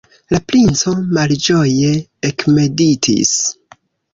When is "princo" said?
0.51-0.93